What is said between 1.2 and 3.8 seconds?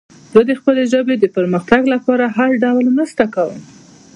پرمختګ لپاره هر ډول مرسته کوم.